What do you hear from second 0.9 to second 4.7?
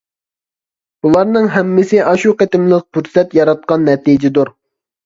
بۇلارنىڭ ھەممىسى ئاشۇ قېتىملىق پۇرسەت ياراتقان نەتىجىدۇر.